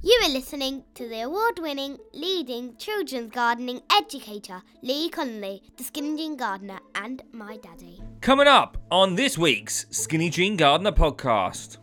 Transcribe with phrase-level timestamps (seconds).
[0.00, 6.16] You are listening to the award winning, leading children's gardening educator, Lee Connolly, the Skinny
[6.16, 8.00] Jean Gardener, and my daddy.
[8.20, 11.78] Coming up on this week's Skinny Jean Gardener podcast.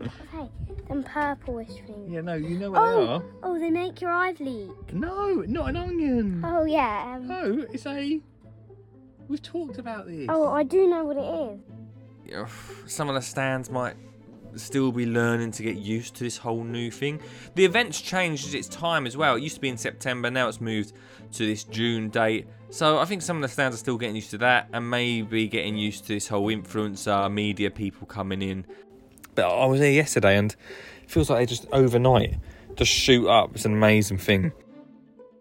[0.00, 0.48] Okay,
[0.88, 2.10] them purplish things.
[2.10, 3.22] Yeah, no, you know what Oh, they are.
[3.42, 4.92] oh, they make your eyes leak.
[4.94, 6.42] No, not an onion.
[6.44, 7.16] Oh yeah.
[7.16, 8.20] Um, No, it's a.
[9.28, 10.26] We've talked about this.
[10.30, 11.60] oh, I do know what it is.
[12.26, 12.46] Yeah,
[12.86, 13.94] Some of the stands might
[14.60, 17.20] still be learning to get used to this whole new thing.
[17.54, 19.36] The event's changed its time as well.
[19.36, 20.92] It used to be in September, now it's moved
[21.32, 22.46] to this June date.
[22.70, 25.48] So I think some of the stands are still getting used to that and maybe
[25.48, 28.66] getting used to this whole influencer media people coming in.
[29.34, 30.54] But I was here yesterday and
[31.02, 32.36] it feels like they just overnight
[32.78, 33.50] just shoot up.
[33.54, 34.52] It's an amazing thing.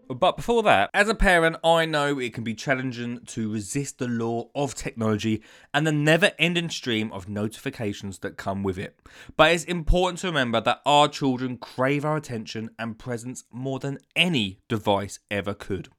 [0.10, 4.08] But before that, as a parent, I know it can be challenging to resist the
[4.08, 5.44] law of technology
[5.74, 8.98] and the never ending stream of notifications that come with it.
[9.36, 14.00] But it's important to remember that our children crave our attention and presence more than
[14.16, 15.90] any device ever could.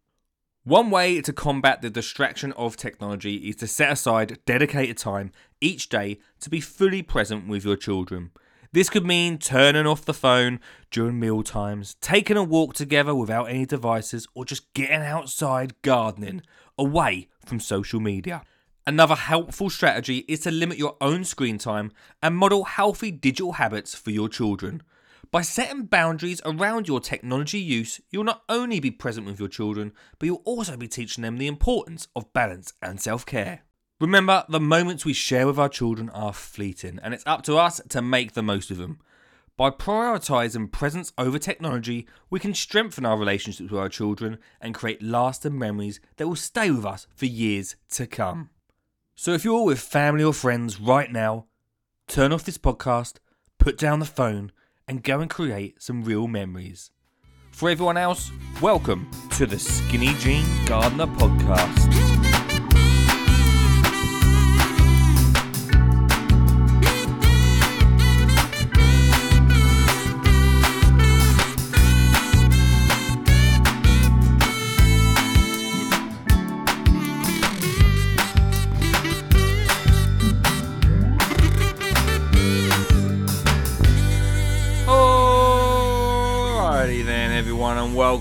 [0.64, 5.88] One way to combat the distraction of technology is to set aside dedicated time each
[5.88, 8.30] day to be fully present with your children.
[8.70, 13.46] This could mean turning off the phone during meal times, taking a walk together without
[13.46, 16.42] any devices, or just getting outside gardening
[16.76, 18.42] away from social media.
[18.86, 23.94] Another helpful strategy is to limit your own screen time and model healthy digital habits
[23.94, 24.82] for your children.
[25.30, 29.92] By setting boundaries around your technology use, you'll not only be present with your children,
[30.18, 33.62] but you'll also be teaching them the importance of balance and self care.
[34.00, 37.80] Remember, the moments we share with our children are fleeting, and it's up to us
[37.88, 39.00] to make the most of them.
[39.56, 45.02] By prioritising presence over technology, we can strengthen our relationships with our children and create
[45.02, 48.50] lasting memories that will stay with us for years to come.
[49.16, 51.46] So, if you're with family or friends right now,
[52.06, 53.16] turn off this podcast,
[53.58, 54.52] put down the phone,
[54.86, 56.92] and go and create some real memories.
[57.50, 58.30] For everyone else,
[58.62, 62.27] welcome to the Skinny Jean Gardener Podcast.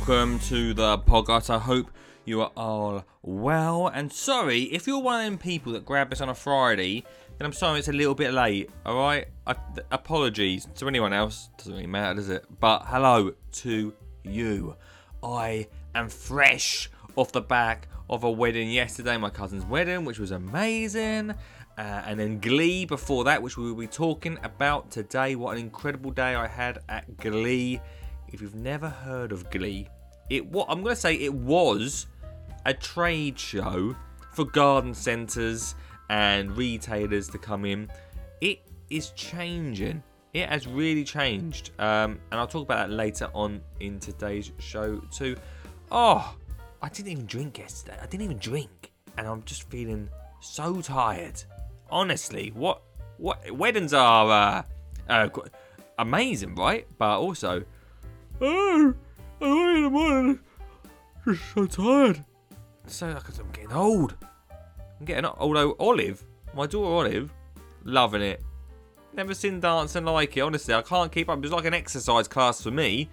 [0.07, 1.49] Welcome to the podcast.
[1.49, 1.91] I hope
[2.23, 3.87] you are all well.
[3.87, 7.03] And sorry if you're one of them people that grab this on a Friday,
[7.37, 8.69] then I'm sorry it's a little bit late.
[8.85, 11.49] All right, th- apologies to anyone else.
[11.57, 12.45] Doesn't really matter, does it?
[12.61, 14.77] But hello to you.
[15.21, 20.31] I am fresh off the back of a wedding yesterday, my cousin's wedding, which was
[20.31, 21.31] amazing.
[21.77, 25.35] Uh, and then Glee before that, which we will be talking about today.
[25.35, 27.81] What an incredible day I had at Glee.
[28.29, 29.87] If you've never heard of Glee,
[30.29, 32.07] it what I'm going to say it was
[32.65, 33.95] a trade show
[34.33, 35.75] for garden centres
[36.09, 37.89] and retailers to come in.
[38.41, 40.03] It is changing.
[40.33, 44.99] It has really changed, um, and I'll talk about that later on in today's show
[45.11, 45.35] too.
[45.91, 46.35] Oh,
[46.81, 47.97] I didn't even drink yesterday.
[47.99, 50.09] I didn't even drink, and I'm just feeling
[50.41, 51.41] so tired.
[51.89, 52.81] Honestly, what
[53.17, 54.63] what weddings are uh,
[55.09, 55.29] uh,
[55.97, 56.85] amazing, right?
[56.97, 57.63] But also,
[58.41, 58.93] oh,
[59.41, 60.39] oh in the morning,
[61.25, 62.23] just so tired.
[62.87, 64.15] So because I'm getting old.
[64.51, 65.37] I'm getting old.
[65.39, 66.23] Although Olive,
[66.55, 67.33] my daughter Olive,
[67.83, 68.41] loving it.
[69.13, 70.41] Never seen dancing like it.
[70.41, 71.37] Honestly, I can't keep up.
[71.37, 73.09] It was like an exercise class for me.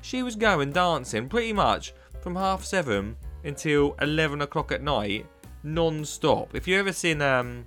[0.00, 5.26] She was going dancing pretty much from half seven until eleven o'clock at night,
[5.62, 6.54] non-stop.
[6.54, 7.64] If you ever seen um,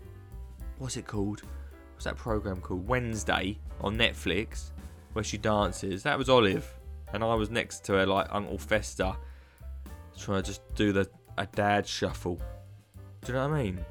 [0.78, 1.42] what's it called?
[1.94, 2.88] What's that program called?
[2.88, 4.72] Wednesday on Netflix,
[5.14, 6.04] where she dances.
[6.04, 6.74] That was Olive,
[7.14, 9.16] and I was next to her like Uncle Fester,
[10.18, 12.40] trying to just do the a dad shuffle.
[13.22, 13.76] Do you know what I mean?
[13.76, 13.86] Do you know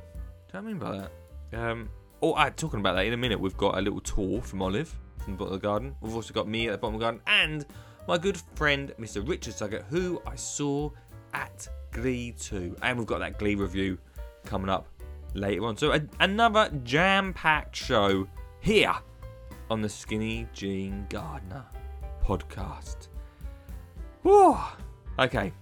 [0.53, 1.09] what I mean by
[1.53, 1.71] that?
[1.71, 1.89] Um,
[2.23, 3.41] oh, uh, talking about that in a minute.
[3.41, 5.97] We've got a little tour from Olive from the bottom of the garden.
[6.01, 7.67] We've also got me at the bottom of the garden and
[8.09, 9.27] my good friend Mr.
[9.27, 10.91] Richard Suggett, who I saw
[11.34, 12.77] at Glee 2.
[12.83, 13.99] And we've got that Glee review
[14.45, 14.89] coming up
[15.34, 15.77] later on.
[15.77, 18.27] So a- another jam-packed show
[18.61, 18.95] here
[19.71, 21.65] on the Skinny Jean Gardener
[22.25, 23.00] podcast.
[24.22, 24.57] Whew.
[25.19, 25.53] Okay,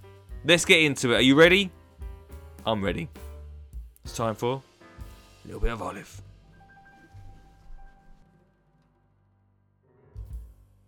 [0.44, 1.16] let's get into it.
[1.16, 1.70] Are you ready?
[2.66, 3.08] I'm ready.
[4.05, 4.62] It's time for
[5.44, 6.22] a little bit of olive.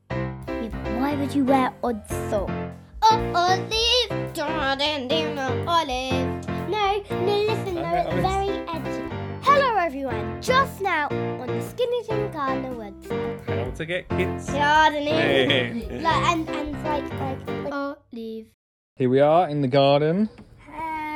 [0.09, 2.53] Why would you wear odd socks?
[3.03, 6.47] Oh, olive, darling, dear, no, olive.
[6.69, 9.15] No, no, listen, I- they're I was- very edgy.
[9.43, 13.47] Hello everyone, just now on the Skinny Jean Gardener website.
[13.47, 14.51] How to get kids.
[14.51, 16.03] Gardening.
[16.03, 18.47] Like, and, and like, like, like, Olive.
[18.97, 20.29] Here we are in the garden.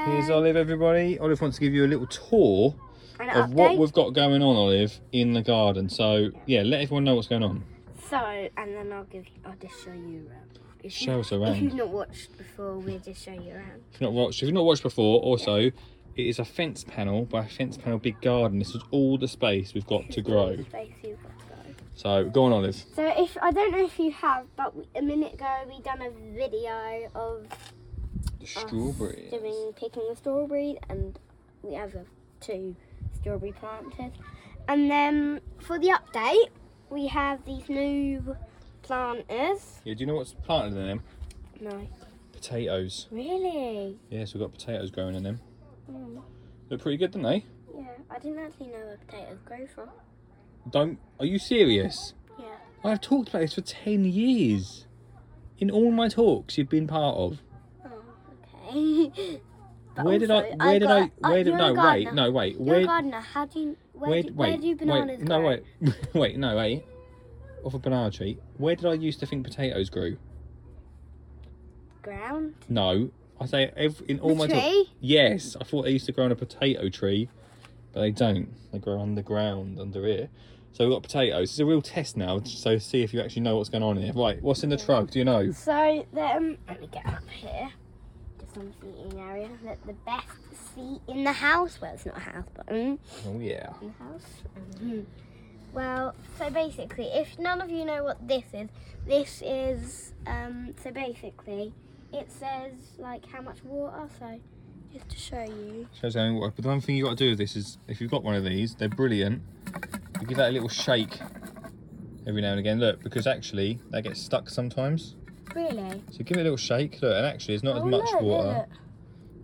[0.06, 1.18] Here's Olive, everybody.
[1.18, 2.74] Olive wants to give you a little tour
[3.18, 5.88] An of what we've got going on, Olive, in the garden.
[5.88, 7.64] So, yeah, let everyone know what's going on.
[8.10, 10.58] So, and then I'll give you, I'll just show you around.
[10.82, 11.62] If you- Show us If around.
[11.62, 13.80] you've not watched before, we'll just show you around.
[13.92, 15.72] If you've not watched, if you've not watched before, also, it
[16.16, 18.58] is a fence panel by a fence panel big garden.
[18.58, 20.58] This is all the space we've got to grow.
[21.96, 22.74] So, go on, Olive.
[22.94, 26.02] So if I don't know if you have, but we, a minute ago we done
[26.02, 27.46] a video of
[28.40, 29.28] The strawberry.
[29.30, 31.18] doing picking the strawberries, and
[31.62, 32.00] we have uh,
[32.40, 32.74] two
[33.20, 34.12] strawberry planters.
[34.66, 36.48] And then for the update,
[36.90, 38.36] we have these new
[38.82, 39.80] planters.
[39.84, 41.02] Yeah, do you know what's planted in them?
[41.60, 41.86] No,
[42.32, 43.06] Potatoes.
[43.12, 43.96] really?
[44.10, 45.40] Yeah, so we've got potatoes growing in them.
[45.90, 46.20] Mm.
[46.70, 47.44] Look pretty good, don't they?
[47.74, 49.88] Yeah, I didn't actually know where potatoes grow from.
[50.70, 50.98] Don't.
[51.20, 52.14] Are you serious?
[52.38, 52.46] Yeah.
[52.84, 54.86] I've talked about this for 10 years.
[55.58, 57.38] In all my talks you've been part of.
[57.84, 57.90] Oh,
[58.72, 59.40] okay.
[59.96, 62.30] But where did also, I where did I got- uh, where did no wait, no
[62.32, 62.54] wait.
[62.56, 63.20] You're Where a gardener.
[63.20, 65.38] How do you where, where do, wait, where do bananas wait, grow?
[65.40, 65.62] no wait.
[66.14, 66.84] wait, no wait.
[67.62, 68.38] Off a banana tree.
[68.58, 70.16] Where did I used to think potatoes grew?
[72.02, 72.54] Ground.
[72.68, 73.10] No.
[73.40, 74.60] I say ev in all The my talks.
[74.62, 74.90] tree?
[75.00, 77.28] Yes, I thought they used to grow on a potato tree,
[77.92, 78.48] but they don't.
[78.72, 80.28] They grow underground under here.
[80.74, 81.50] So we've got potatoes.
[81.50, 84.02] It's a real test now, so see if you actually know what's going on in
[84.02, 84.12] here.
[84.12, 85.08] Right, what's in the truck?
[85.08, 85.52] Do you know?
[85.52, 87.70] So then let me get up here.
[88.40, 89.48] Just on the seating area.
[89.62, 90.26] The, the best
[90.74, 91.80] seat in the house.
[91.80, 93.68] Well, it's not a house, but mm, Oh yeah.
[93.80, 94.26] in the house.
[94.82, 95.04] Mhm.
[95.72, 98.68] Well, so basically, if none of you know what this is,
[99.06, 100.74] this is um.
[100.82, 101.72] So basically,
[102.12, 104.08] it says like how much water.
[104.18, 104.40] So
[104.94, 105.86] just to show you.
[106.00, 106.52] Shows how water.
[106.56, 108.34] But the one thing you got to do with this is, if you've got one
[108.34, 109.42] of these, they're brilliant.
[110.20, 111.18] You give that a little shake
[112.26, 112.78] every now and again.
[112.80, 115.16] Look, because actually they get stuck sometimes.
[115.54, 116.02] Really?
[116.10, 117.02] So give it a little shake.
[117.02, 118.66] Look, and actually, it's not as Oh, much look, water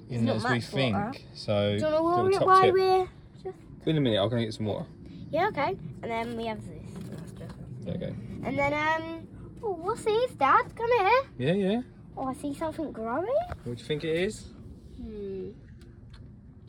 [0.09, 0.11] look.
[0.11, 0.97] in as we think.
[0.97, 1.19] water.
[1.35, 2.75] So Do you want to little warm it top while tip.
[2.75, 3.09] we're?
[3.87, 4.87] In a minute, I'll go and get some water.
[5.31, 5.77] Yeah, okay.
[6.03, 6.77] And then we have this.
[7.83, 8.15] There you go.
[8.45, 9.27] And then um.
[9.63, 10.65] Oh, what's this, Dad?
[10.75, 11.23] Come here.
[11.39, 11.81] Yeah, yeah.
[12.17, 13.27] Oh, I see something growing.
[13.65, 14.47] What do you think it is?
[15.01, 15.40] Hmm.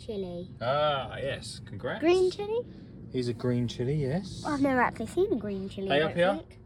[0.05, 0.49] Chili.
[0.61, 1.61] Ah, yes.
[1.65, 1.99] Congrats.
[2.01, 2.61] Green chili?
[3.11, 3.95] Here's a green chili.
[3.95, 4.43] Yes.
[4.45, 5.89] I've never actually seen a green chili.
[5.89, 6.33] Hey, I up don't here.
[6.35, 6.59] think.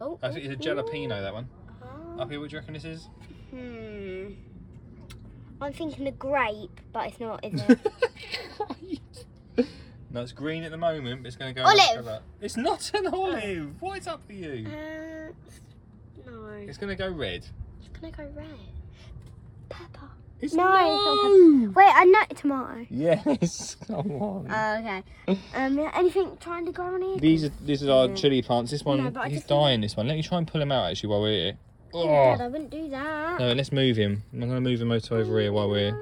[0.00, 0.18] Oh.
[0.22, 1.20] I think it's a jalapeno.
[1.20, 1.48] That one.
[1.82, 2.20] oh.
[2.20, 3.08] Up here, what do you reckon this is?
[3.50, 4.32] Hmm.
[5.60, 7.78] I'm thinking a grape, but it's not, is it?
[10.10, 11.66] no, it's green at the moment, but it's going to go.
[11.66, 12.20] Olive.
[12.42, 13.80] It's not an olive.
[13.80, 14.66] What is up with you?
[14.66, 16.46] uh, no.
[16.58, 17.46] It's going to go red.
[17.80, 18.48] It's gonna go red.
[19.70, 20.05] Pepper.
[20.40, 21.72] It's No, no.
[21.74, 22.86] Wait, I know tomato.
[22.90, 23.76] Yes.
[23.86, 24.46] Come on.
[24.50, 25.38] Oh, okay.
[25.54, 27.16] Um, anything trying to grow on here?
[27.16, 28.70] These are these are our chili plants.
[28.70, 29.80] This one, No, he's dying.
[29.80, 30.08] This one.
[30.08, 31.58] Let me try and pull him out actually while we're here.
[31.94, 32.40] Oh, Dad.
[32.42, 33.40] I wouldn't do that.
[33.40, 34.22] No, let's move him.
[34.32, 35.98] I'm going to move him over over here while we're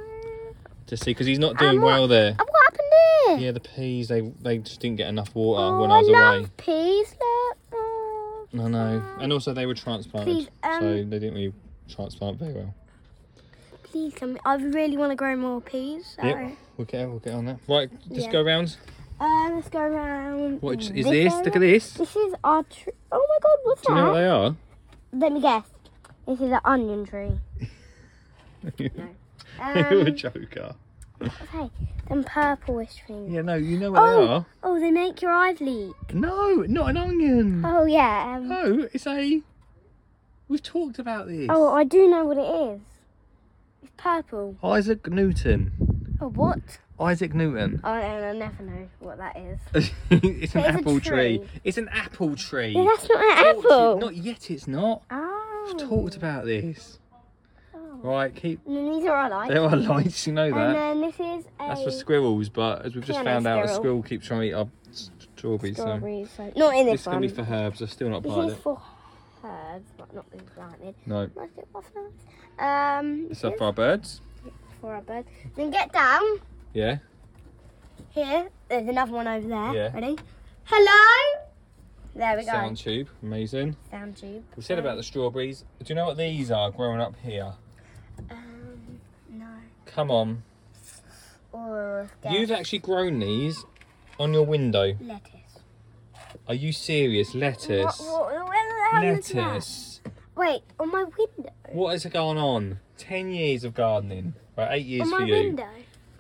[0.87, 2.35] to see because he's not doing what- well there.
[2.39, 3.47] Oh, what happened here?
[3.47, 6.39] Yeah, the peas they they just didn't get enough water oh, when I was love
[6.41, 6.51] away.
[6.57, 7.11] peas.
[7.13, 7.59] Look.
[7.73, 11.53] Oh, I know, and also they were transplanted, Please, um, so they didn't really
[11.89, 12.75] transplant very well.
[13.95, 14.37] Please come.
[14.45, 16.17] I really want to grow more peas.
[16.23, 16.33] Yep.
[16.33, 16.57] Sorry.
[16.77, 17.59] We'll get we'll get on that.
[17.69, 18.33] Right, just Yeah.
[18.33, 18.77] go round.
[19.21, 20.61] Uh, let's go around.
[20.61, 21.33] What is this this?
[21.45, 21.93] Look at this.
[21.95, 22.93] This is our tree.
[23.13, 24.21] Oh my god, what's Do you know what that?
[24.21, 24.57] they are?
[25.13, 25.65] Let me guess.
[26.27, 27.39] This is an onion tree.
[28.65, 28.73] No.
[28.79, 30.75] You're a Um, joker.
[31.23, 31.71] okay,
[32.09, 33.31] them purplish things.
[33.31, 34.21] Yeah, no, you know what Oh.
[34.27, 34.47] they are.
[34.65, 35.95] Oh, they make your eyes leak.
[36.13, 37.63] No, not an onion.
[37.65, 38.37] Oh yeah.
[38.39, 39.43] Um, No, it's a.
[40.49, 41.47] We've talked about this.
[41.51, 42.41] oh, I do know what it
[42.73, 42.81] is.
[43.97, 44.57] Purple.
[44.63, 45.73] Isaac Newton.
[46.21, 46.59] Oh, what?
[47.01, 47.81] Isaac Newton.
[47.83, 49.59] I, I never know what that is.
[49.75, 51.39] it's an But it's a apple tree.
[51.39, 51.49] tree.
[51.65, 52.69] It's an apple tree.
[52.69, 53.99] Yeah, that's not an Talked to- apple.
[54.01, 54.51] Not yet.
[54.51, 55.03] It's not.
[55.11, 55.65] Oh.
[55.67, 56.99] We've talked about this.
[57.75, 57.79] Oh.
[58.03, 58.61] Right, keep.
[58.67, 59.53] And then these are our lights.
[59.55, 60.27] There are lights.
[60.27, 60.73] You know And that.
[60.75, 63.69] then this is a That's for squirrels, but as we've just Piano found out, a
[63.69, 63.81] squirrel.
[63.81, 65.77] squirrel keeps trying to eat our strawberries.
[65.77, 66.29] So strawberries.
[66.37, 67.17] So not in this this, is one.
[67.17, 67.83] gonna be for herbs.
[67.83, 68.59] I've still not this applied is it.
[68.61, 68.81] for
[69.45, 70.95] herbs, but not been planted.
[71.07, 71.91] No, get off
[72.59, 72.99] that.
[72.99, 74.21] Um, it's this is for our birds.
[74.81, 75.25] for our bird.
[75.57, 76.23] Then get down
[76.73, 76.99] Yeah.
[78.11, 78.49] here.
[78.69, 79.75] There's another one over there.
[79.75, 79.93] Yeah.
[79.95, 80.19] Ready?
[80.65, 81.41] Hello.
[82.17, 82.53] There we go.
[82.53, 83.77] Sound tube, amazing.
[83.91, 84.45] Sound tube.
[84.57, 85.65] We said about the strawberries.
[85.81, 87.53] Do you know what these are growing up here?
[88.31, 89.47] Um, no.
[89.87, 90.43] Come on.
[91.53, 93.65] Or You've actually grown these
[94.19, 94.95] on your window.
[95.01, 95.31] lettuce.
[96.47, 97.35] Are you serious?
[97.35, 97.99] Lettuce.
[98.01, 98.47] What, what,
[98.93, 99.37] the hell is that?
[99.37, 100.01] Lettuce.
[100.37, 101.53] Wait, on my window.
[101.73, 102.81] What is going on?
[102.99, 104.35] Ten years of gardening.
[104.57, 105.35] Right, eight years on for my you.
[105.35, 105.69] window.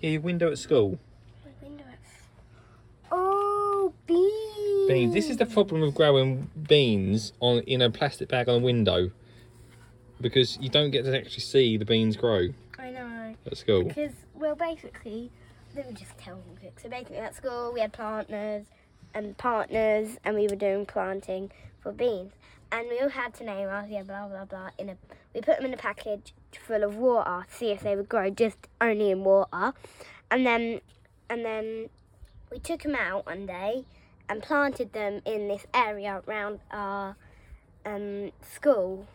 [0.00, 0.98] Yeah, your window at school.
[1.44, 1.84] My window.
[3.10, 5.14] Oh, beans.
[5.14, 9.10] This is the problem with growing beans on in a plastic bag on a window,
[10.20, 13.34] because you don't get to actually see the beans grow I know.
[13.46, 13.84] at school.
[13.84, 15.30] Because, well, basically,
[15.74, 16.78] let me just tell them quick.
[16.80, 18.66] So basically, at school, we had partners
[19.14, 22.32] and partners, and we were doing planting for beans.
[22.74, 24.70] And we all had to name us, yeah, blah blah blah.
[24.78, 24.96] In a,
[25.32, 26.34] we put them in a package
[26.66, 29.72] full of water, to see if they would grow just only in water,
[30.28, 30.80] and then,
[31.30, 31.88] and then,
[32.50, 33.84] we took them out one day
[34.28, 37.14] and planted them in this area around our
[37.86, 39.06] um, school.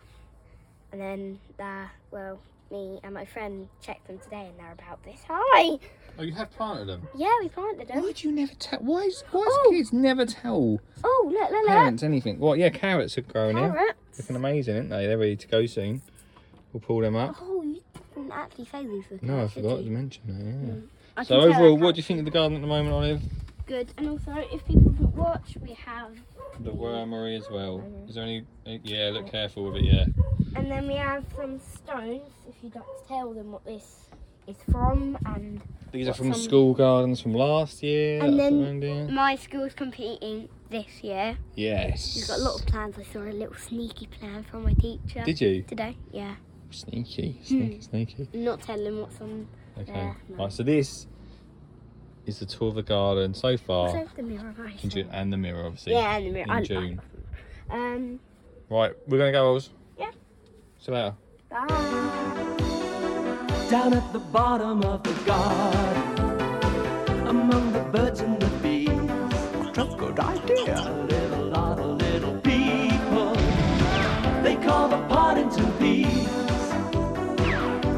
[0.93, 2.39] And then, uh, well,
[2.71, 5.79] me and my friend checked them today, and they're about this high.
[6.17, 7.07] Oh, you have planted them.
[7.15, 8.01] Yeah, we planted them.
[8.03, 8.79] Why do you never tell?
[8.79, 9.69] Why is why Oh.
[9.71, 11.67] kids never tell Oh, look, look, look.
[11.67, 12.39] parents anything?
[12.39, 13.71] Well, yeah, carrots are growing here.
[13.71, 14.19] Carrots.
[14.19, 15.07] Looking amazing, aren't they?
[15.07, 16.01] They're ready to go soon.
[16.73, 17.35] We'll pull them up.
[17.41, 17.81] Oh, you
[18.15, 19.91] didn't actually say these were No, I carrots, did forgot to you?
[19.91, 20.33] mention that.
[20.45, 20.73] Yeah.
[20.75, 20.87] Mm.
[21.17, 22.67] I So can tell overall, they're what do you think of the garden at the
[22.67, 23.21] moment, Olive?
[23.65, 23.93] Good.
[23.97, 26.11] And also, if people don't watch, we have,
[26.59, 27.83] The wormery as well.
[28.07, 28.43] Is there any?
[28.65, 29.85] Eh, yeah, look careful with it.
[29.85, 30.05] Yeah.
[30.55, 32.21] and then we have some stones.
[32.61, 34.09] You'd like to tell them what this
[34.47, 35.61] is from, and
[35.91, 38.21] These are from some- school gardens from last year.
[38.23, 41.37] And then- my school's competing this year.
[41.55, 42.15] Yes.
[42.15, 42.95] We've got a lot of plans.
[42.97, 45.63] I saw a little sneaky plan from my teacher Did you?
[45.63, 45.95] today.
[46.11, 46.35] Yeah.
[46.71, 48.27] Sneaky, sneaky, sneaky.
[48.33, 49.47] Not telling what's on.
[49.79, 49.91] Okay.
[49.91, 50.35] Yeah, no.
[50.43, 50.51] Right.
[50.53, 51.07] So this
[52.25, 54.53] is the tour of the garden so far, Also, the mirror.
[54.59, 55.93] I in June, and the mirror, obviously.
[55.93, 56.43] Yeah, and the mirror.
[56.45, 57.01] in I June.
[57.69, 57.81] them.
[57.81, 58.19] Um.
[58.69, 58.93] Right.
[59.07, 59.69] We're gonna go, Oz.
[59.97, 60.11] Yeah.
[60.77, 61.15] See you later.
[61.49, 61.65] Bye.
[63.71, 68.89] down at the bottom of the garden, among the birds and the bees.
[69.57, 70.77] What a good idea!
[70.77, 73.33] A little lot of little people,
[74.43, 76.29] they call the Partington peas.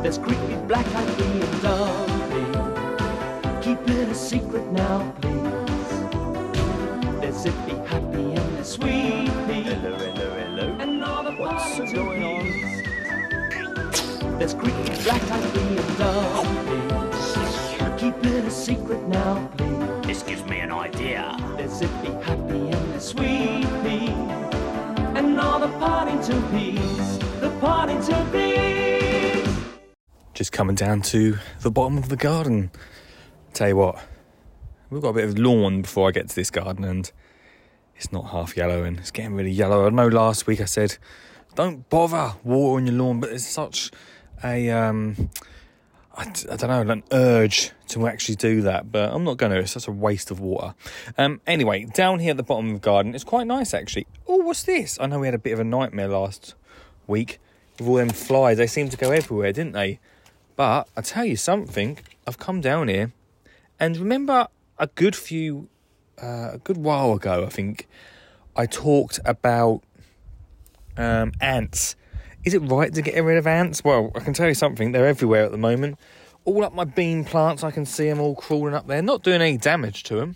[0.01, 1.20] There's creepy black-eyed
[14.41, 16.81] There's creepy black-eyed pea and dumpy.
[17.99, 20.07] Keep it a secret now, please.
[20.07, 21.37] This gives me an idea.
[21.57, 24.07] There's zippy, happy, and the sweet pea.
[25.15, 27.19] And all the Partington peas.
[27.39, 29.47] The Partington peas.
[30.33, 32.71] Just coming down to the bottom of the garden.
[33.53, 34.03] Tell you what,
[34.89, 37.11] we've got a bit of lawn before I get to this garden, and
[37.95, 39.85] it's not half yellow, and it's getting really yellow.
[39.85, 40.97] I know last week I said,
[41.53, 43.91] don't bother watering your lawn, but there's such
[44.43, 45.29] a um,
[46.15, 49.59] I, I don't know, an urge to actually do that, but I'm not going to.
[49.59, 50.75] It's such a waste of water.
[51.17, 54.07] Um, anyway, down here at the bottom of the garden, it's quite nice actually.
[54.27, 54.97] Oh, what's this?
[54.99, 56.55] I know we had a bit of a nightmare last
[57.07, 57.39] week
[57.79, 58.57] with all them flies.
[58.57, 59.99] They seemed to go everywhere, didn't they?
[60.55, 63.13] But I tell you something, I've come down here,
[63.79, 65.69] and remember a good few,
[66.21, 67.87] uh, a good while ago, I think,
[68.55, 69.81] I talked about
[70.97, 71.95] um, ants.
[72.43, 73.83] Is it right to get rid of ants?
[73.83, 75.99] Well, I can tell you something, they're everywhere at the moment.
[76.43, 79.41] All up my bean plants, I can see them all crawling up there, not doing
[79.41, 80.35] any damage to them.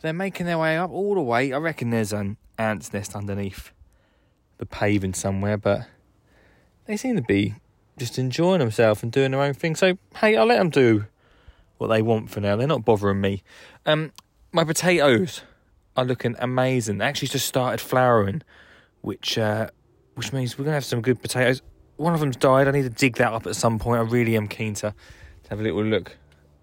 [0.00, 1.52] They're making their way up all the way.
[1.52, 3.72] I reckon there's an ant's nest underneath
[4.58, 5.86] the paving somewhere, but
[6.84, 7.54] they seem to be
[7.96, 9.76] just enjoying themselves and doing their own thing.
[9.76, 11.06] So, hey, I'll let them do
[11.78, 12.56] what they want for now.
[12.56, 13.42] They're not bothering me.
[13.86, 14.12] Um,
[14.52, 15.42] my potatoes
[15.96, 16.98] are looking amazing.
[16.98, 18.42] They actually just started flowering,
[19.00, 19.70] which uh,
[20.14, 21.62] which means we're gonna have some good potatoes.
[21.96, 22.66] One of them's died.
[22.68, 24.00] I need to dig that up at some point.
[24.00, 24.94] I really am keen to,
[25.44, 26.16] to have a little look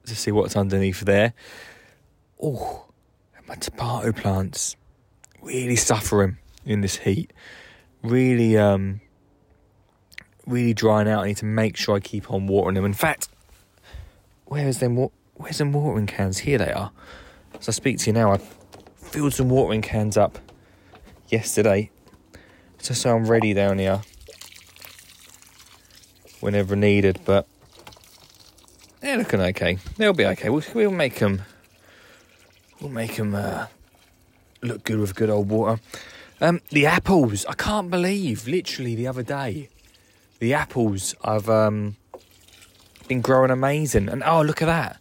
[0.06, 1.34] to see what's underneath there.
[2.42, 2.86] Oh,
[3.48, 4.76] my tomato plants
[5.42, 7.32] really suffering in this heat.
[8.04, 9.02] Really, um,
[10.46, 11.24] really drying out.
[11.24, 12.86] I need to make sure I keep on watering them.
[12.86, 13.30] In fact,
[14.46, 14.96] where is them?
[14.96, 16.40] wa- Where's them watering cans?
[16.40, 16.92] Here they are.
[17.60, 18.38] As I speak to you now, I
[18.96, 20.40] filled some watering cans up
[21.28, 21.92] yesterday,
[22.82, 24.02] just so I'm ready down here
[26.40, 27.20] whenever needed.
[27.26, 27.48] But
[29.02, 29.78] they're looking okay.
[29.98, 30.50] They'll be okay.
[30.50, 31.42] We'll, we'll make them.
[32.80, 33.68] We'll make them uh,
[34.62, 35.82] look good with good old water.
[36.40, 37.46] Um, the apples.
[37.46, 38.48] I can't believe.
[38.48, 39.70] Literally the other day,
[40.40, 41.96] the apples I've um,
[43.08, 44.10] been growing amazing.
[44.10, 45.00] And oh, look at that.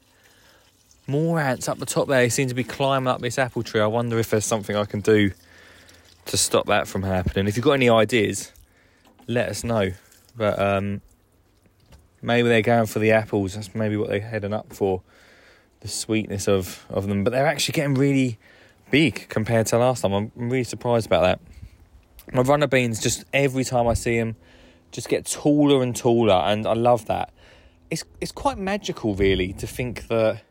[1.07, 2.21] More ants up the top there.
[2.21, 3.81] They seem to be climbing up this apple tree.
[3.81, 5.31] I wonder if there's something I can do
[6.27, 7.47] to stop that from happening.
[7.47, 8.53] If you've got any ideas,
[9.27, 9.91] let us know.
[10.37, 11.01] But um,
[12.23, 13.55] maybe they're going for the apples.
[13.55, 15.03] That's maybe what they're heading up for.
[15.81, 17.25] The sweetness of, of them.
[17.25, 18.39] But they're actually getting really
[18.91, 20.13] big compared to last time.
[20.13, 21.41] I'm really surprised about that.
[22.33, 24.37] My runner beans, just every time I see them,
[24.91, 27.33] just get taller and taller, and I love that.
[27.91, 30.43] It's it's quite magical, really, to think that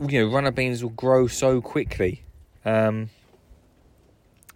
[0.00, 2.24] you know runner beans will grow so quickly
[2.64, 3.10] Um,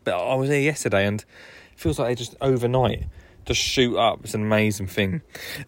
[0.04, 3.06] but I was there yesterday, and it feels like they just overnight
[3.44, 4.21] just shoot up.
[4.23, 5.23] It's an amazing thing.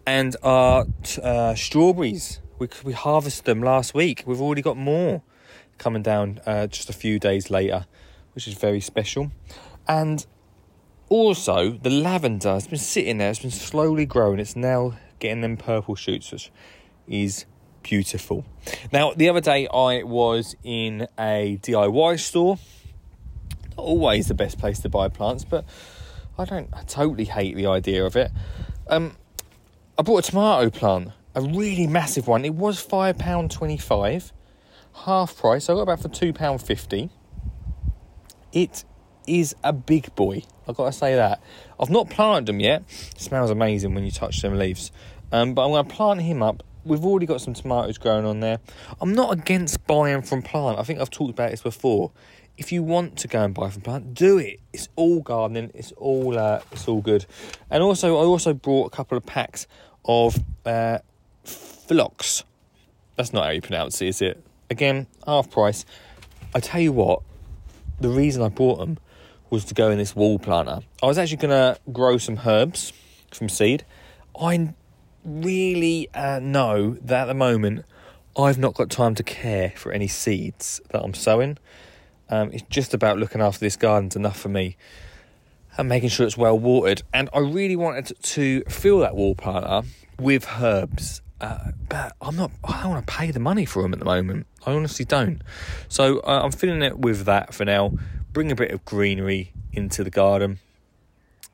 [0.06, 0.86] And our
[1.22, 4.24] uh, strawberries, we we harvested them last week.
[4.26, 5.22] We've already got more
[5.78, 7.86] coming down uh, just a few days later,
[8.34, 9.32] which is very special.
[9.88, 10.24] And
[11.08, 13.30] also, the lavender has been sitting there.
[13.30, 14.38] It's been slowly growing.
[14.38, 16.50] It's now getting them purple shoots, which
[17.06, 17.44] is
[17.82, 18.44] beautiful.
[18.92, 22.58] Now, the other day I was in a DIY store.
[23.76, 25.64] Not always the best place to buy plants, but
[26.38, 28.31] I don't I totally hate the idea of it.
[28.88, 29.16] Um,
[29.99, 32.45] I bought a tomato plant, a really massive one.
[32.45, 34.33] It was five pound twenty-five,
[35.04, 35.69] half price.
[35.69, 37.11] I got about for two pound fifty.
[38.52, 38.85] It
[39.26, 40.43] is a big boy.
[40.69, 41.43] I've got to say that.
[41.81, 42.85] I've not planted them yet.
[43.12, 44.93] It smells amazing when you touch them leaves.
[45.33, 46.62] Um, but I'm going to plant him up.
[46.85, 48.61] We've already got some tomatoes growing on there.
[49.00, 50.78] I'm not against buying from plant.
[50.78, 52.12] I think I've talked about this before.
[52.56, 54.61] If you want to go and buy from plant, do it.
[54.73, 55.73] It's all gardening.
[55.75, 57.26] It's all uh, it's all good.
[57.70, 59.66] And also, I also brought a couple of packs
[60.04, 60.99] of uh,
[61.44, 62.44] phlox.
[63.16, 64.42] That's not how you pronounce it, is it?
[64.70, 65.84] Again, half price.
[66.54, 67.23] I tell you what,
[68.00, 68.99] the reason I bought them
[69.50, 70.80] was to go in this wall planter.
[71.02, 72.92] I was actually going to grow some herbs
[73.32, 73.84] from seed.
[74.40, 74.75] I
[75.25, 77.84] really uh, know that at the moment
[78.37, 81.58] I've not got time to care for any seeds that I'm sowing.
[82.28, 84.76] Um, it's just about looking after this garden's enough for me
[85.76, 87.02] and making sure it's well watered.
[87.12, 89.83] And I really wanted to fill that wall planter
[90.19, 91.21] with herbs.
[91.40, 92.52] Uh, but I'm not.
[92.62, 94.47] I don't want to pay the money for them at the moment.
[94.64, 95.43] I honestly don't.
[95.88, 97.93] So uh, I'm filling it with that for now.
[98.33, 100.59] Bring a bit of greenery into the garden.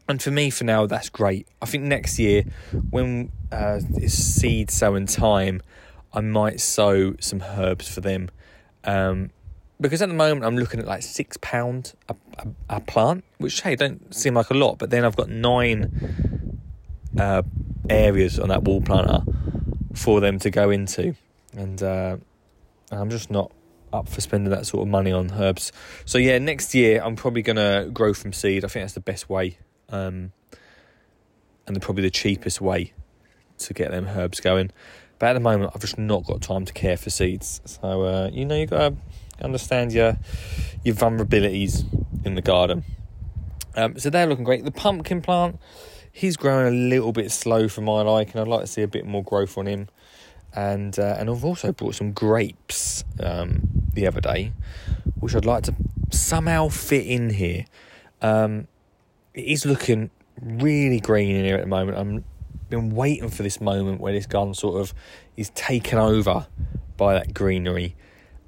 [0.09, 1.47] And for me, for now, that's great.
[1.62, 2.45] I think next year,
[2.91, 5.62] when uh, it's seed sowing time,
[6.12, 8.29] I might sow some herbs for them.
[8.85, 9.31] Um,
[9.80, 13.62] because at the moment, I'm looking at like six pound a, a, a plant, which
[13.62, 14.78] hey, don't seem like a lot.
[14.78, 16.60] But then I've got nine
[17.18, 17.42] uh,
[17.88, 19.22] areas on that wall planter
[19.94, 21.14] for them to go into,
[21.56, 22.16] and uh,
[22.90, 23.52] I'm just not
[23.93, 25.73] up for spending that sort of money on herbs.
[26.04, 28.64] So yeah, next year I'm probably gonna grow from seed.
[28.64, 30.32] I think that's the best way, um,
[31.66, 32.93] and probably the cheapest way
[33.58, 34.71] to get them herbs going.
[35.19, 37.60] But at the moment, I've just not got time to care for seeds.
[37.64, 38.95] So uh, you know, you've got
[39.41, 40.17] to understand your
[40.85, 41.85] your vulnerabilities
[42.25, 42.85] in the garden.
[43.76, 44.65] Um, so they're looking great.
[44.65, 45.59] The pumpkin plant,
[46.11, 48.41] he's growing a little bit slow for my liking.
[48.41, 49.89] I'd like to see a bit more growth on him.
[50.55, 54.53] And uh, and I've also brought some grapes um, the other day,
[55.21, 55.75] which I'd like to
[56.11, 57.67] somehow fit in here.
[58.21, 58.67] Um,
[59.33, 61.99] it is looking really green in here at the moment.
[61.99, 62.25] I'm
[62.69, 64.95] been waiting for this moment where this garden sort of
[65.37, 66.47] is taken over
[66.97, 67.97] by that greenery.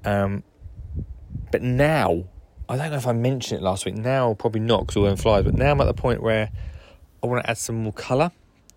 [0.05, 0.43] Um,
[1.53, 2.23] but now,
[2.67, 3.93] I don't know if I mentioned it last week.
[3.93, 5.43] Now, probably not because all them flies.
[5.43, 6.49] But now I'm at the point where
[7.21, 8.31] I want to add some more colour.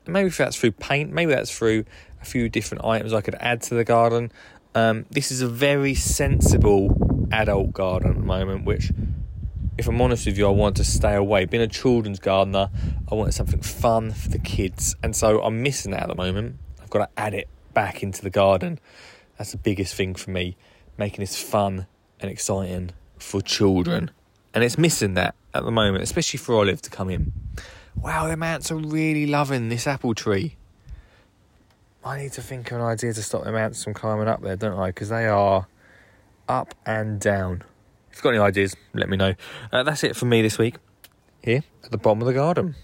[0.07, 1.87] Maybe that's through paint, maybe that's through
[2.21, 4.31] a few different items I could add to the garden.
[4.75, 8.93] Um, this is a very sensible adult garden at the moment, which,
[9.79, 11.47] if I'm honest with you, I want to stay away.
[11.47, 12.69] Being a children's gardener,
[13.11, 16.57] I wanted something fun for the kids, and so I'm missing that at the moment.
[16.83, 18.79] I've got to add it back into the garden.
[19.39, 20.59] That's the biggest thing for me,
[20.99, 21.87] making this fun
[22.21, 24.11] and exciting for children.
[24.55, 27.33] And it's missing that at the moment, especially for Olive to come in.
[27.95, 30.57] Wow, the ants are really loving this apple tree.
[32.05, 34.57] I need to think of an idea to stop the ants from climbing up there,
[34.57, 34.89] don't I?
[34.89, 35.67] Because they are
[36.49, 37.65] up and down.
[38.11, 39.35] If you've got any ideas, let me know.
[39.73, 40.77] Uh, that's it for me this week,
[41.43, 42.77] here at the bottom of the garden.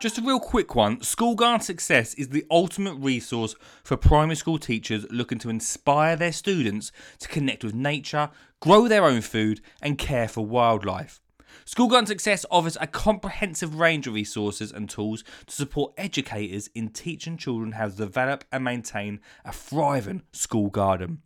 [0.00, 4.56] Just a real quick one School Garden Success is the ultimate resource for primary school
[4.56, 8.30] teachers looking to inspire their students to connect with nature,
[8.60, 11.20] grow their own food, and care for wildlife.
[11.64, 16.88] School Garden Success offers a comprehensive range of resources and tools to support educators in
[16.88, 21.22] teaching children how to develop and maintain a thriving school garden.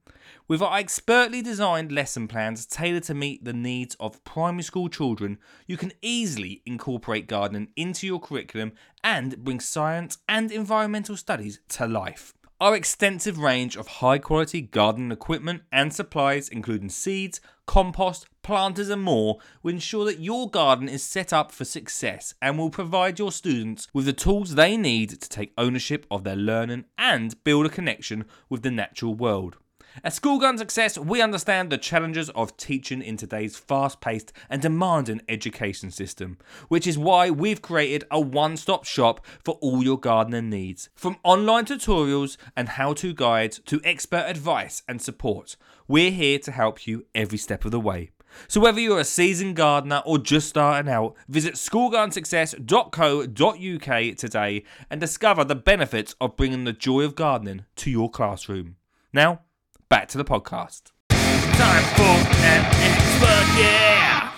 [0.48, 5.38] With our expertly designed lesson plans tailored to meet the needs of primary school children,
[5.66, 11.86] you can easily incorporate gardening into your curriculum and bring science and environmental studies to
[11.86, 12.34] life.
[12.62, 19.02] Our extensive range of high quality gardening equipment and supplies, including seeds, compost, planters, and
[19.02, 23.32] more, will ensure that your garden is set up for success and will provide your
[23.32, 27.68] students with the tools they need to take ownership of their learning and build a
[27.68, 29.56] connection with the natural world.
[30.02, 34.62] At School Garden Success, we understand the challenges of teaching in today's fast paced and
[34.62, 40.00] demanding education system, which is why we've created a one stop shop for all your
[40.00, 40.88] gardening needs.
[40.94, 46.52] From online tutorials and how to guides to expert advice and support, we're here to
[46.52, 48.12] help you every step of the way.
[48.48, 55.44] So whether you're a seasoned gardener or just starting out, visit schoolgardensuccess.co.uk today and discover
[55.44, 58.76] the benefits of bringing the joy of gardening to your classroom.
[59.12, 59.42] Now,
[59.92, 60.90] back to the podcast.
[61.10, 64.32] Time for an expert, yeah!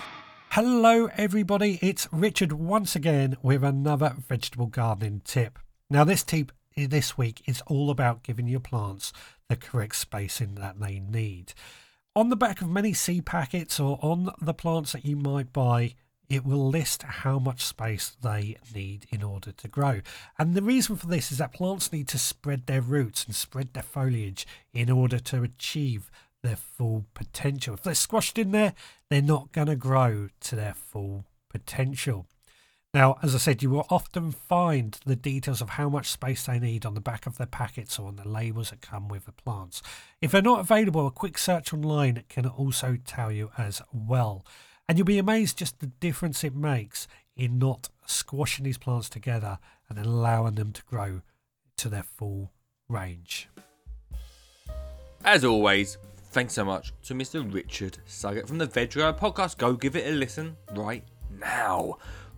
[0.49, 1.79] Hello, everybody.
[1.81, 5.57] It's Richard once again with another vegetable gardening tip.
[5.89, 9.13] Now, this tip this week is all about giving your plants
[9.47, 11.53] the correct spacing that they need.
[12.17, 15.95] On the back of many seed packets or on the plants that you might buy,
[16.29, 20.01] it will list how much space they need in order to grow.
[20.37, 23.73] And the reason for this is that plants need to spread their roots and spread
[23.73, 26.09] their foliage in order to achieve
[26.43, 27.73] their full potential.
[27.73, 28.73] If they're squashed in there,
[29.09, 32.27] they're not going to grow to their full potential.
[32.95, 36.59] Now, as I said, you will often find the details of how much space they
[36.59, 39.33] need on the back of their packets or on the labels that come with the
[39.33, 39.81] plants.
[40.21, 44.45] If they're not available, a quick search online can also tell you as well.
[44.87, 49.57] And you'll be amazed just the difference it makes in not squashing these plants together
[49.89, 51.21] and allowing them to grow
[51.77, 52.51] to their full
[52.87, 53.49] range.
[55.23, 55.97] As always,
[56.29, 57.51] thanks so much to Mr.
[57.51, 59.57] Richard Suggett from the Vegro podcast.
[59.57, 61.03] Go give it a listen right
[61.39, 61.97] now.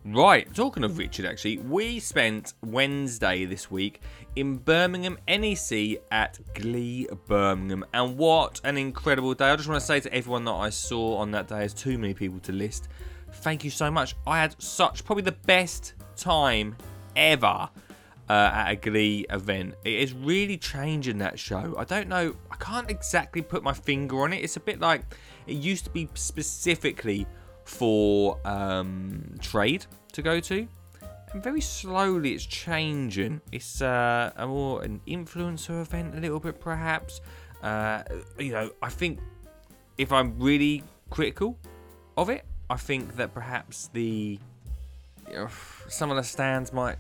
[0.09, 3.99] Right, talking of Richard, actually, we spent Wednesday this week
[4.37, 9.49] in Birmingham NEC at Glee Birmingham, and what an incredible day!
[9.49, 11.97] I just want to say to everyone that I saw on that day, there's too
[11.97, 12.87] many people to list.
[13.33, 14.15] Thank you so much.
[14.25, 16.77] I had such probably the best time
[17.17, 17.69] ever
[18.29, 19.75] uh, at a Glee event.
[19.83, 21.75] It is really changing that show.
[21.77, 24.37] I don't know, I can't exactly put my finger on it.
[24.37, 25.01] It's a bit like
[25.47, 27.27] it used to be specifically
[27.67, 30.67] for um, trade to go to.
[31.33, 33.41] And very slowly it's changing.
[33.51, 37.21] It's uh, a more an influencer event, a little bit perhaps.
[37.61, 38.03] Uh,
[38.39, 39.19] you know, I think
[39.97, 41.57] if I'm really critical
[42.15, 44.39] of it, I think that perhaps the
[45.89, 46.97] some of the stands might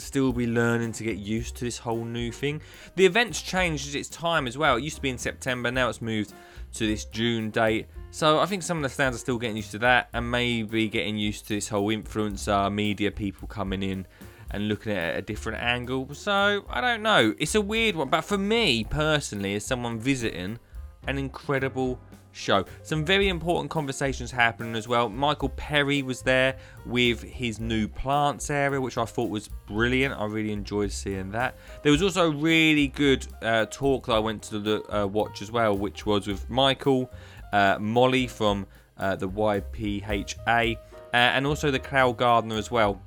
[0.00, 2.60] still be learning to get used to this whole new thing.
[2.94, 4.76] The event's changed its time as well.
[4.76, 6.32] It used to be in September, now it's moved
[6.74, 7.86] to this June date.
[8.10, 10.88] So I think some of the stands are still getting used to that and maybe
[10.88, 14.06] getting used to this whole influencer media people coming in
[14.50, 16.14] and looking at it at a different angle.
[16.14, 17.34] So I don't know.
[17.38, 20.58] It's a weird one, but for me personally, as someone visiting,
[21.06, 22.00] an incredible
[22.36, 22.64] show.
[22.82, 25.08] Some very important conversations happening as well.
[25.08, 30.14] Michael Perry was there with his new plants area, which I thought was brilliant.
[30.14, 31.56] I really enjoyed seeing that.
[31.82, 35.42] There was also a really good uh, talk that I went to look, uh, watch
[35.42, 37.10] as well, which was with Michael,
[37.52, 38.66] uh, Molly from
[38.98, 40.78] uh, the YPHA, uh,
[41.12, 43.00] and also the Cloud Gardener as well.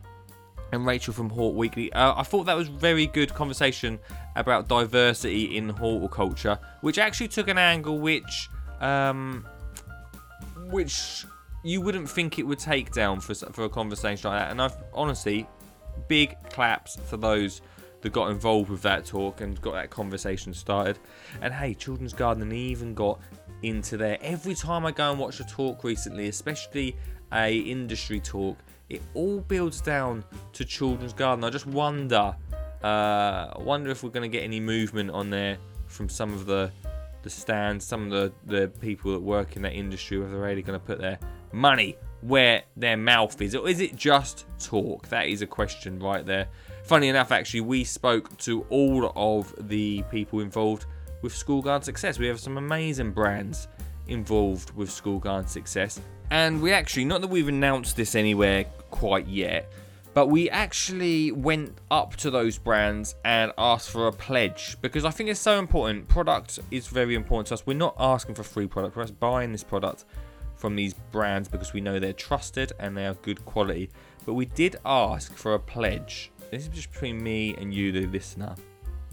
[0.72, 1.92] And Rachel from Hort Weekly.
[1.94, 3.98] Uh, I thought that was very good conversation
[4.36, 9.46] about diversity in horticulture, which actually took an angle which um,
[10.70, 11.26] which
[11.64, 14.52] you wouldn't think it would take down for for a conversation like that.
[14.52, 15.48] And I've honestly,
[16.08, 17.62] big claps for those
[18.02, 21.00] that got involved with that talk and got that conversation started.
[21.42, 23.20] And hey, Children's Garden even got
[23.62, 24.18] into there.
[24.22, 26.96] Every time I go and watch a talk recently, especially
[27.34, 28.58] a industry talk,
[28.90, 31.44] it all builds down to Children's Garden.
[31.44, 32.36] I just wonder,
[32.82, 36.72] uh, wonder if we're going to get any movement on there from some of the
[37.24, 40.62] the stands, some of the, the people that work in that industry, whether they're really
[40.62, 41.20] going to put their
[41.52, 45.08] money where their mouth is, or is it just talk?
[45.10, 46.48] That is a question right there.
[46.84, 50.86] Funny enough, actually, we spoke to all of the people involved
[51.22, 52.20] with School Garden Success.
[52.20, 53.68] We have some amazing brands
[54.08, 56.02] involved with School Garden Success.
[56.32, 59.72] And we actually, not that we've announced this anywhere quite yet,
[60.20, 65.12] but we actually went up to those brands and asked for a pledge because I
[65.12, 66.10] think it's so important.
[66.10, 67.66] Product is very important to us.
[67.66, 70.04] We're not asking for free product, we're just buying this product
[70.58, 73.92] from these brands because we know they're trusted and they are good quality.
[74.26, 76.34] But we did ask for a pledge.
[76.52, 78.58] This is just between me and you, the listener,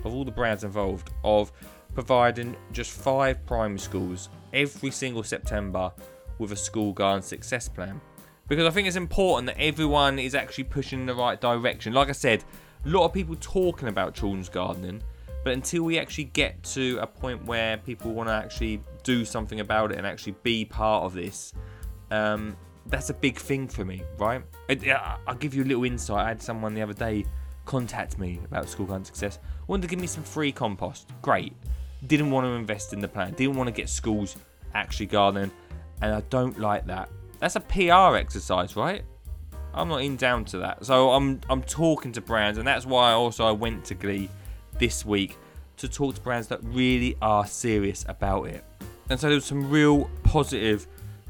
[0.02, 1.52] of all the brands involved, of
[1.94, 5.92] providing just five primary schools every single September
[6.40, 8.00] with a school garden success plan
[8.48, 11.92] because I think it's important that everyone is actually pushing in the right direction.
[11.92, 12.44] Like I said,
[12.84, 15.02] a lot of people talking about children's gardening,
[15.44, 19.60] but until we actually get to a point where people want to actually do something
[19.60, 21.52] about it and actually be part of this,
[22.10, 22.56] um,
[22.86, 24.42] that's a big thing for me, right?
[25.26, 26.24] I'll give you a little insight.
[26.24, 27.24] I had someone the other day
[27.64, 31.08] contact me about school garden success, wanted to give me some free compost.
[31.20, 31.52] Great.
[32.06, 34.36] didn't want to invest in the plan, didn't want to get schools
[34.74, 35.50] actually gardening,
[36.00, 37.08] and I don't like that.
[37.38, 39.04] That's a PR exercise, right?
[39.74, 40.84] I'm not in down to that.
[40.84, 44.30] So I'm I'm talking to brands, and that's why also I went to Glee
[44.78, 45.36] this week
[45.76, 48.64] to talk to brands that really are serious about it.
[49.10, 50.86] And so there was some real positive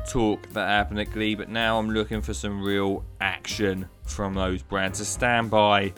[0.09, 4.63] talk that happened at Glee, but now I'm looking for some real action from those
[4.63, 4.99] brands.
[5.01, 5.93] to stand by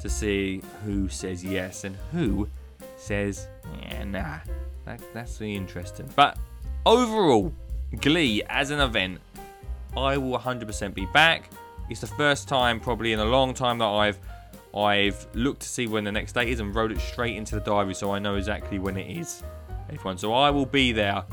[0.00, 2.48] to see who says yes and who
[2.96, 3.46] says
[3.82, 4.38] yeah, nah.
[4.84, 6.08] That, that's really interesting.
[6.16, 6.36] But
[6.84, 7.52] overall,
[8.00, 9.20] Glee as an event,
[9.96, 11.50] I will 100% be back.
[11.90, 14.18] It's the first time, probably in a long time, that I've
[14.74, 17.60] I've looked to see when the next date is and wrote it straight into the
[17.60, 19.42] diary, so I know exactly when it is.
[19.90, 21.24] Everyone, so I will be there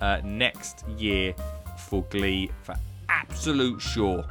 [0.00, 1.34] uh, next year
[1.76, 2.74] for Glee for
[3.10, 4.24] absolute sure.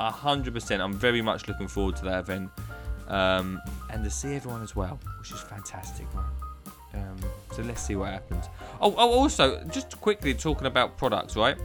[0.00, 0.80] 100%.
[0.80, 2.50] I'm very much looking forward to that event.
[3.08, 3.60] Um,
[3.90, 6.06] and to see everyone as well, which is fantastic?
[6.94, 7.16] Um,
[7.52, 8.46] so let's see what happens.
[8.80, 11.56] Oh, oh, also, just quickly talking about products, right?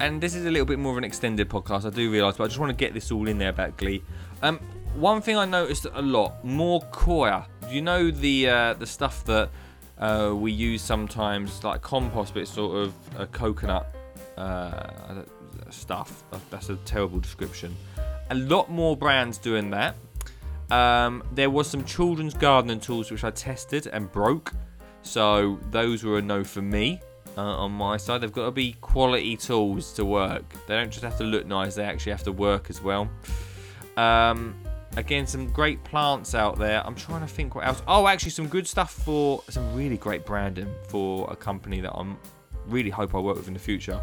[0.00, 2.44] And this is a little bit more of an extended podcast, I do realise, but
[2.44, 4.02] I just want to get this all in there about Glee.
[4.42, 4.58] Um,
[4.94, 7.46] one thing I noticed a lot more coir.
[7.68, 9.50] Do you know the uh, the stuff that
[9.98, 13.94] uh, we use sometimes, like compost, but it's sort of a coconut
[14.36, 15.22] uh,
[15.70, 16.24] stuff.
[16.50, 17.74] That's a terrible description.
[18.30, 19.96] A lot more brands doing that.
[20.70, 24.52] Um, there was some children's gardening tools which I tested and broke,
[25.02, 27.00] so those were a no for me.
[27.36, 30.44] Uh, on my side, they've got to be quality tools to work.
[30.66, 33.08] They don't just have to look nice; they actually have to work as well.
[33.96, 34.54] Um,
[34.96, 36.86] again, some great plants out there.
[36.86, 37.82] I'm trying to think what else.
[37.88, 42.18] Oh, actually, some good stuff for some really great branding for a company that I'm
[42.66, 44.00] really hope I work with in the future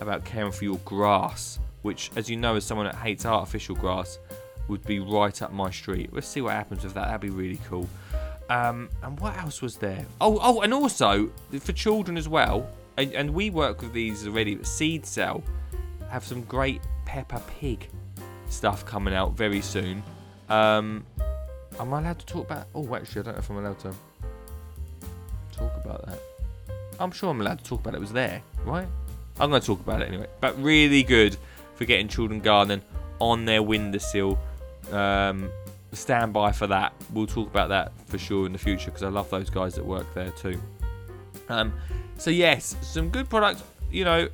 [0.00, 4.18] about caring for your grass, which, as you know, as someone that hates artificial grass,
[4.68, 6.12] would be right up my street.
[6.12, 7.06] Let's see what happens with that.
[7.06, 7.88] That'd be really cool.
[8.50, 10.04] Um, and what else was there?
[10.20, 12.68] Oh, oh, and also for children as well.
[12.96, 14.62] And, and we work with these already.
[14.64, 15.42] Seed Cell
[16.10, 17.88] have some great Peppa Pig
[18.48, 20.02] stuff coming out very soon.
[20.48, 21.06] Um,
[21.78, 22.66] am I allowed to talk about?
[22.74, 23.94] Oh, actually, I don't know if I'm allowed to
[25.52, 26.18] talk about that.
[26.98, 27.98] I'm sure I'm allowed to talk about it.
[27.98, 28.88] It was there, right?
[29.38, 30.26] I'm going to talk about it anyway.
[30.40, 31.36] But really good
[31.76, 32.82] for getting children gardening
[33.20, 34.38] on their windowsill.
[34.90, 35.50] Um,
[35.92, 36.92] stand by for that.
[37.12, 39.84] We'll talk about that for sure in the future because I love those guys that
[39.84, 40.60] work there too.
[41.48, 41.72] Um,
[42.16, 43.62] so yes, some good products.
[43.90, 44.28] You know,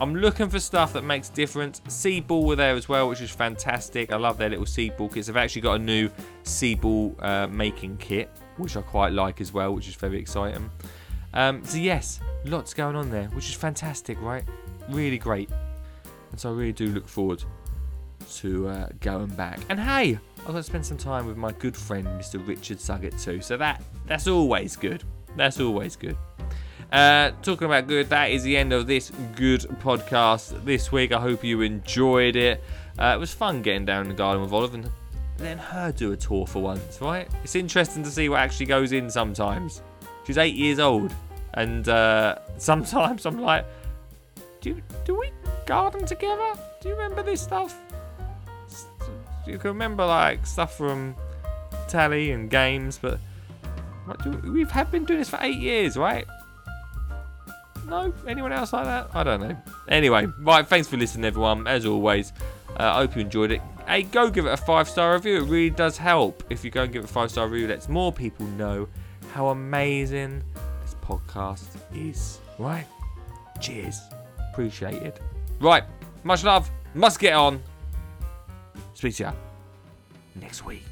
[0.00, 1.80] I'm looking for stuff that makes difference.
[1.88, 4.12] Seed ball were there as well, which is fantastic.
[4.12, 5.28] I love their little seed ball kits.
[5.28, 6.10] They've actually got a new
[6.42, 10.70] seed ball uh, making kit, which I quite like as well, which is very exciting.
[11.34, 14.44] Um, so yes, lots going on there, which is fantastic, right?
[14.88, 15.50] Really great.
[16.30, 17.44] And so I really do look forward
[18.36, 19.60] to uh, going back.
[19.68, 22.44] And hey, I'm going to spend some time with my good friend, Mr.
[22.46, 23.40] Richard Suggett too.
[23.40, 25.04] So that that's always good.
[25.36, 26.16] That's always good.
[26.90, 31.12] Uh, talking about good, that is the end of this good podcast this week.
[31.12, 32.62] I hope you enjoyed it.
[32.98, 34.90] Uh, it was fun getting down in the garden with Olive and
[35.38, 37.28] letting her do a tour for once, right?
[37.44, 39.80] It's interesting to see what actually goes in sometimes.
[40.26, 41.14] She's eight years old,
[41.54, 43.64] and uh, sometimes I'm like,
[44.60, 45.30] do do we
[45.66, 46.52] garden together?
[46.80, 47.80] Do you remember this stuff?
[49.46, 51.14] You can remember like stuff from
[51.88, 53.18] tally and games, but
[54.22, 56.26] do, we've had been doing this for eight years, right?
[57.86, 59.10] No, anyone else like that?
[59.14, 59.56] I don't know.
[59.88, 60.66] Anyway, right.
[60.66, 61.66] Thanks for listening, everyone.
[61.66, 62.32] As always,
[62.78, 63.60] uh, I hope you enjoyed it.
[63.86, 65.38] Hey, go give it a five star review.
[65.38, 67.68] It really does help if you go and give it a five star review.
[67.68, 68.88] Lets more people know
[69.32, 70.42] how amazing
[70.82, 72.38] this podcast is.
[72.58, 72.86] Right?
[73.60, 74.00] Cheers.
[74.52, 75.20] Appreciate it.
[75.60, 75.84] Right.
[76.24, 76.70] Much love.
[76.94, 77.60] Must get on.
[79.02, 80.91] Speak to you next week.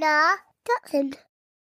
[0.00, 1.14] This is